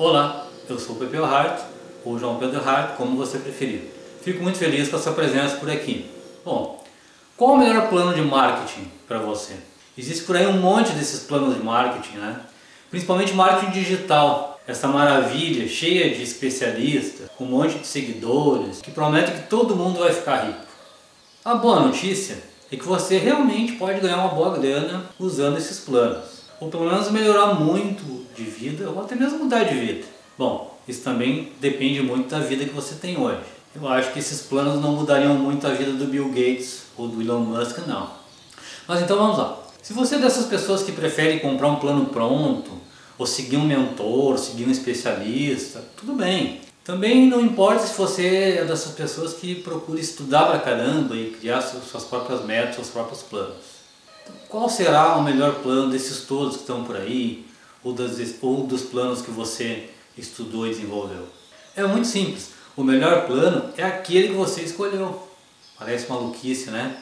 Olá, 0.00 0.46
eu 0.66 0.78
sou 0.78 0.96
o 0.96 0.98
Pepe 0.98 1.18
Hart, 1.18 1.60
ou 2.06 2.18
João 2.18 2.38
Pedro 2.38 2.66
Hart, 2.66 2.96
como 2.96 3.18
você 3.18 3.36
preferir. 3.36 3.82
Fico 4.22 4.42
muito 4.42 4.56
feliz 4.56 4.88
com 4.88 4.96
a 4.96 4.98
sua 4.98 5.12
presença 5.12 5.56
por 5.56 5.70
aqui. 5.70 6.10
Bom, 6.42 6.82
qual 7.36 7.50
o 7.52 7.58
melhor 7.58 7.90
plano 7.90 8.14
de 8.14 8.22
marketing 8.22 8.90
para 9.06 9.18
você? 9.18 9.56
Existe 9.98 10.24
por 10.24 10.38
aí 10.38 10.46
um 10.46 10.58
monte 10.58 10.92
desses 10.92 11.24
planos 11.24 11.54
de 11.54 11.62
marketing, 11.62 12.16
né? 12.16 12.40
Principalmente 12.88 13.34
marketing 13.34 13.72
digital, 13.72 14.58
essa 14.66 14.88
maravilha 14.88 15.68
cheia 15.68 16.14
de 16.14 16.22
especialistas, 16.22 17.28
com 17.36 17.44
um 17.44 17.48
monte 17.48 17.78
de 17.78 17.86
seguidores, 17.86 18.80
que 18.80 18.90
promete 18.90 19.32
que 19.32 19.48
todo 19.50 19.76
mundo 19.76 19.98
vai 19.98 20.14
ficar 20.14 20.46
rico. 20.46 20.64
A 21.44 21.56
boa 21.56 21.78
notícia 21.80 22.38
é 22.72 22.76
que 22.76 22.86
você 22.86 23.18
realmente 23.18 23.72
pode 23.72 24.00
ganhar 24.00 24.16
uma 24.16 24.28
boa 24.28 24.56
grana 24.56 25.10
usando 25.18 25.58
esses 25.58 25.78
planos, 25.80 26.24
ou 26.58 26.70
pelo 26.70 26.86
menos 26.86 27.10
melhorar 27.10 27.52
muito 27.52 28.19
de 28.42 28.50
vida, 28.50 28.88
ou 28.90 29.00
até 29.00 29.14
mesmo 29.14 29.38
mudar 29.38 29.64
de 29.64 29.74
vida. 29.74 30.04
Bom, 30.36 30.78
isso 30.88 31.02
também 31.02 31.52
depende 31.60 32.02
muito 32.02 32.28
da 32.28 32.40
vida 32.40 32.64
que 32.64 32.74
você 32.74 32.94
tem 32.94 33.18
hoje. 33.18 33.40
Eu 33.74 33.86
acho 33.86 34.12
que 34.12 34.18
esses 34.18 34.40
planos 34.42 34.82
não 34.82 34.92
mudariam 34.92 35.34
muito 35.34 35.66
a 35.66 35.70
vida 35.70 35.92
do 35.92 36.06
Bill 36.06 36.28
Gates 36.28 36.84
ou 36.96 37.06
do 37.06 37.20
Elon 37.20 37.40
Musk, 37.40 37.86
não. 37.86 38.10
Mas 38.88 39.02
então 39.02 39.16
vamos 39.16 39.38
lá. 39.38 39.58
Se 39.82 39.92
você 39.92 40.16
é 40.16 40.18
dessas 40.18 40.46
pessoas 40.46 40.82
que 40.82 40.92
preferem 40.92 41.38
comprar 41.38 41.68
um 41.68 41.76
plano 41.76 42.06
pronto, 42.06 42.80
ou 43.20 43.26
seguir 43.26 43.58
um 43.58 43.66
mentor, 43.66 44.38
seguir 44.38 44.66
um 44.66 44.70
especialista, 44.70 45.84
tudo 45.94 46.14
bem. 46.14 46.62
Também 46.82 47.28
não 47.28 47.42
importa 47.42 47.86
se 47.86 47.96
você 47.96 48.56
é 48.58 48.64
dessas 48.64 48.92
pessoas 48.92 49.34
que 49.34 49.54
procura 49.56 50.00
estudar 50.00 50.46
pra 50.46 50.58
caramba 50.58 51.14
e 51.14 51.30
criar 51.30 51.60
suas 51.60 52.04
próprias 52.04 52.42
metas, 52.46 52.76
seus 52.76 52.88
próprios 52.88 53.20
planos. 53.20 53.56
Então, 54.22 54.34
qual 54.48 54.70
será 54.70 55.16
o 55.16 55.22
melhor 55.22 55.56
plano 55.56 55.90
desses 55.90 56.22
todos 56.22 56.56
que 56.56 56.62
estão 56.62 56.82
por 56.82 56.96
aí, 56.96 57.44
ou, 57.82 57.92
das, 57.92 58.18
ou 58.40 58.66
dos 58.66 58.82
planos 58.82 59.22
que 59.22 59.30
você 59.30 59.90
estudou 60.16 60.66
e 60.66 60.70
desenvolveu? 60.70 61.26
É 61.76 61.86
muito 61.86 62.06
simples. 62.06 62.50
O 62.76 62.82
melhor 62.82 63.26
plano 63.26 63.70
é 63.76 63.82
aquele 63.82 64.28
que 64.28 64.34
você 64.34 64.62
escolheu. 64.62 65.28
Parece 65.78 66.08
maluquice, 66.08 66.70
né? 66.70 66.96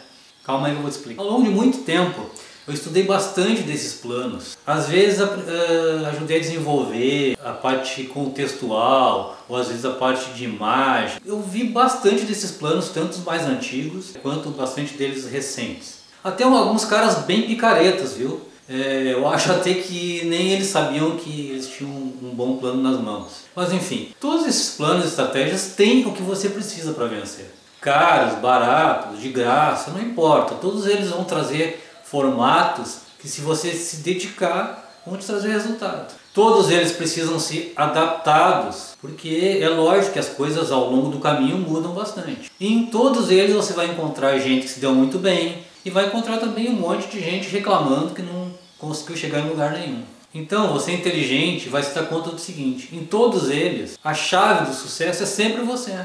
Calma 0.44 0.68
aí 0.68 0.72
que 0.72 0.78
eu 0.78 0.82
vou 0.82 0.90
te 0.90 0.96
explicar. 0.96 1.22
Ao 1.22 1.28
longo 1.28 1.44
de 1.44 1.50
muito 1.50 1.78
tempo, 1.78 2.22
eu 2.66 2.74
estudei 2.74 3.02
bastante 3.04 3.62
desses 3.62 3.94
planos. 3.94 4.56
Às 4.66 4.88
vezes 4.88 5.20
uh, 5.20 6.06
ajudei 6.06 6.36
a 6.36 6.40
desenvolver 6.40 7.36
a 7.42 7.52
parte 7.52 8.04
contextual, 8.04 9.38
ou 9.48 9.56
às 9.56 9.68
vezes 9.68 9.84
a 9.84 9.90
parte 9.92 10.32
de 10.32 10.44
imagem. 10.44 11.18
Eu 11.24 11.40
vi 11.40 11.64
bastante 11.64 12.24
desses 12.24 12.50
planos, 12.50 12.90
tanto 12.90 13.12
os 13.12 13.24
mais 13.24 13.44
antigos 13.44 14.14
quanto 14.22 14.50
bastante 14.50 14.94
deles 14.94 15.26
recentes. 15.26 15.98
Até 16.22 16.44
alguns 16.44 16.84
caras 16.84 17.24
bem 17.24 17.42
picaretas, 17.46 18.14
viu? 18.14 18.40
É, 18.68 19.14
eu 19.14 19.26
acho 19.26 19.50
até 19.50 19.72
que 19.72 20.24
nem 20.26 20.52
eles 20.52 20.66
sabiam 20.66 21.16
que 21.16 21.50
eles 21.50 21.68
tinham 21.70 21.90
um, 21.90 22.32
bom 22.34 22.58
plano 22.58 22.82
nas 22.82 23.00
mãos. 23.00 23.44
Mas 23.56 23.72
enfim, 23.72 24.10
todos 24.20 24.46
esses 24.46 24.76
planos 24.76 25.06
e 25.06 25.08
estratégias 25.08 25.72
têm 25.74 26.06
o 26.06 26.12
que 26.12 26.22
você 26.22 26.50
precisa 26.50 26.92
para 26.92 27.06
vencer. 27.06 27.50
Caros, 27.80 28.38
baratos, 28.40 29.20
de 29.20 29.30
graça, 29.30 29.90
não 29.90 30.02
importa. 30.02 30.54
Todos 30.56 30.86
eles 30.86 31.08
vão 31.08 31.24
trazer 31.24 31.82
formatos 32.04 32.98
que 33.18 33.28
se 33.28 33.40
você 33.40 33.72
se 33.72 33.96
dedicar 33.98 34.84
vão 35.06 35.16
te 35.16 35.24
trazer 35.24 35.48
resultado. 35.48 36.12
Todos 36.34 36.70
eles 36.70 36.92
precisam 36.92 37.38
ser 37.40 37.72
adaptados, 37.74 38.96
porque 39.00 39.58
é 39.60 39.68
lógico 39.68 40.12
que 40.12 40.18
as 40.18 40.28
coisas 40.28 40.70
ao 40.70 40.90
longo 40.90 41.08
do 41.08 41.18
caminho 41.18 41.56
mudam 41.56 41.92
bastante. 41.92 42.50
E 42.60 42.72
em 42.72 42.86
todos 42.86 43.30
eles 43.30 43.54
você 43.54 43.72
vai 43.72 43.86
encontrar 43.86 44.38
gente 44.38 44.62
que 44.62 44.68
se 44.68 44.80
deu 44.80 44.94
muito 44.94 45.18
bem 45.18 45.64
e 45.84 45.90
vai 45.90 46.06
encontrar 46.06 46.38
também 46.38 46.68
um 46.68 46.74
monte 46.74 47.08
de 47.08 47.20
gente 47.20 47.48
reclamando 47.48 48.14
que 48.14 48.22
não 48.22 48.52
conseguiu 48.78 49.16
chegar 49.16 49.40
em 49.40 49.48
lugar 49.48 49.72
nenhum. 49.72 50.02
Então, 50.34 50.72
você 50.72 50.92
inteligente 50.92 51.68
vai 51.68 51.82
se 51.82 51.94
dar 51.94 52.06
conta 52.06 52.30
do 52.30 52.40
seguinte: 52.40 52.90
em 52.92 53.04
todos 53.04 53.50
eles, 53.50 53.98
a 54.02 54.12
chave 54.14 54.66
do 54.66 54.74
sucesso 54.74 55.22
é 55.22 55.26
sempre 55.26 55.62
você. 55.62 55.98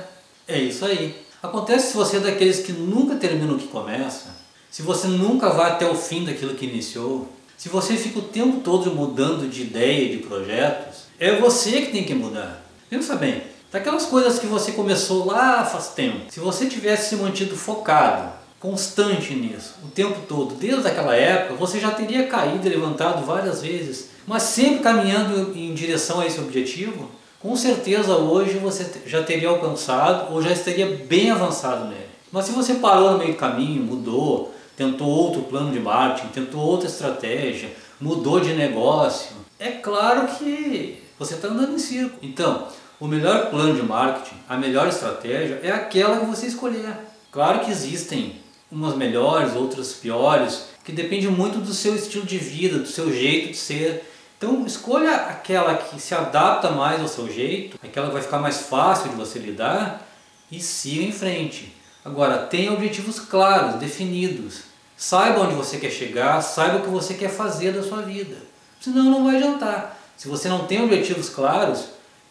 É 0.48 0.58
isso 0.58 0.86
aí. 0.86 1.16
Acontece 1.42 1.92
se 1.92 1.98
você 1.98 2.18
é 2.18 2.20
daqueles 2.22 2.60
que 2.60 2.72
nunca 2.72 3.16
termina 3.16 3.54
o 3.54 3.58
que 3.58 3.68
começa, 3.68 4.30
se 4.72 4.82
você 4.82 5.08
nunca 5.08 5.50
vai 5.50 5.72
até 5.72 5.86
o 5.86 5.94
fim 5.94 6.24
daquilo 6.24 6.56
que 6.56 6.66
iniciou, 6.66 7.28
se 7.58 7.70
você 7.70 7.96
fica 7.96 8.20
o 8.20 8.24
tempo 8.24 8.62
todo 8.62 8.92
mudando 8.92 9.50
de 9.50 9.62
ideia 9.62 10.10
de 10.10 10.24
projetos, 10.24 11.04
é 11.20 11.36
você 11.36 11.82
que 11.82 11.92
tem 11.92 12.04
que 12.04 12.14
mudar. 12.14 12.66
Pensa 12.90 13.16
bem, 13.16 13.44
daquelas 13.72 14.06
coisas 14.06 14.40
que 14.40 14.48
você 14.48 14.72
começou 14.72 15.26
lá 15.26 15.66
faz 15.66 15.90
tempo, 15.90 16.32
se 16.32 16.40
você 16.40 16.66
tivesse 16.66 17.10
se 17.10 17.16
mantido 17.18 17.56
focado, 17.56 18.34
constante 18.64 19.36
nisso, 19.36 19.76
o 19.84 19.90
tempo 19.90 20.22
todo, 20.26 20.56
desde 20.56 20.88
aquela 20.88 21.14
época, 21.14 21.56
você 21.56 21.82
já 21.82 21.92
teria 21.92 22.28
caído 22.28 22.66
e 22.66 22.70
levantado 22.70 23.26
várias 23.26 23.62
vezes, 23.62 24.08
mas 24.26 24.44
sempre 24.44 24.80
caminhando 24.80 25.52
em 25.54 25.74
direção 25.74 26.22
a 26.22 26.26
esse 26.26 26.40
objetivo, 26.40 27.12
com 27.42 27.58
certeza 27.58 28.16
hoje 28.16 28.58
você 28.60 28.90
já 29.06 29.22
teria 29.22 29.50
alcançado 29.50 30.34
ou 30.34 30.42
já 30.42 30.50
estaria 30.50 31.04
bem 31.10 31.30
avançado 31.30 31.90
nele. 31.90 32.08
Mas 32.32 32.46
se 32.46 32.54
você 32.54 32.76
parou 32.76 33.12
no 33.12 33.18
meio 33.18 33.34
do 33.34 33.38
caminho, 33.38 33.84
mudou, 33.84 34.56
tentou 34.78 35.10
outro 35.10 35.42
plano 35.42 35.74
de 35.74 35.82
marketing, 35.82 36.30
tentou 36.30 36.62
outra 36.62 36.88
estratégia, 36.88 37.70
mudou 38.00 38.40
de 38.40 38.54
negócio, 38.54 39.36
é 39.60 39.72
claro 39.72 40.26
que 40.38 41.04
você 41.20 41.34
está 41.34 41.50
andando 41.50 41.74
em 41.74 41.80
círculo. 41.80 42.20
Então, 42.22 42.70
o 42.98 43.10
melhor 43.10 43.50
plano 43.50 43.76
de 43.76 43.84
marketing, 43.84 44.38
a 44.48 44.56
melhor 44.56 44.88
estratégia 44.88 45.60
é 45.62 45.70
aquela 45.70 46.22
que 46.22 46.26
você 46.28 46.46
escolher. 46.48 46.96
Claro 47.30 47.60
que 47.60 47.70
existem 47.70 48.43
umas 48.74 48.96
melhores, 48.96 49.56
outras 49.56 49.94
piores, 49.94 50.66
que 50.84 50.92
depende 50.92 51.28
muito 51.28 51.60
do 51.60 51.74
seu 51.74 51.96
estilo 51.96 52.26
de 52.26 52.38
vida, 52.38 52.80
do 52.80 52.88
seu 52.88 53.14
jeito 53.14 53.52
de 53.52 53.58
ser. 53.58 54.10
Então, 54.38 54.66
escolha 54.66 55.14
aquela 55.14 55.76
que 55.76 56.02
se 56.02 56.14
adapta 56.14 56.72
mais 56.72 57.00
ao 57.00 57.08
seu 57.08 57.32
jeito, 57.32 57.80
aquela 57.82 58.08
que 58.08 58.14
vai 58.14 58.22
ficar 58.22 58.40
mais 58.40 58.62
fácil 58.64 59.10
de 59.10 59.16
você 59.16 59.40
lidar 59.40 60.06
e 60.52 60.60
siga 60.60 61.04
em 61.04 61.12
frente. 61.12 61.74
Agora, 62.04 62.40
tenha 62.40 62.74
objetivos 62.74 63.20
claros, 63.20 63.76
definidos. 63.76 64.64
Saiba 64.98 65.42
onde 65.42 65.56
você 65.56 65.78
quer 65.78 65.92
chegar, 65.92 66.42
saiba 66.42 66.80
o 66.80 66.82
que 66.82 66.90
você 66.90 67.14
quer 67.14 67.30
fazer 67.30 67.72
da 67.72 67.84
sua 67.84 68.02
vida. 68.02 68.36
Senão 68.82 69.04
não 69.04 69.24
vai 69.24 69.38
adiantar. 69.38 69.98
Se 70.18 70.28
você 70.28 70.50
não 70.50 70.66
tem 70.68 70.84
objetivos 70.84 71.30
claros, 71.30 71.86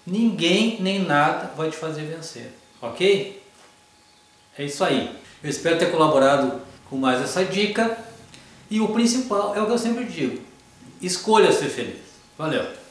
ninguém 0.06 0.76
nem 0.80 0.98
nada 0.98 1.50
vai 1.56 1.70
te 1.70 1.76
fazer 1.76 2.02
vencer. 2.02 2.52
Ok? 2.80 3.41
É 4.58 4.64
isso 4.64 4.84
aí. 4.84 5.16
Eu 5.42 5.50
espero 5.50 5.78
ter 5.78 5.90
colaborado 5.90 6.60
com 6.88 6.96
mais 6.96 7.20
essa 7.22 7.44
dica. 7.44 7.96
E 8.70 8.80
o 8.80 8.88
principal 8.88 9.54
é 9.54 9.60
o 9.60 9.66
que 9.66 9.72
eu 9.72 9.78
sempre 9.78 10.04
digo: 10.04 10.40
escolha 11.00 11.52
ser 11.52 11.68
feliz. 11.68 12.00
Valeu! 12.36 12.81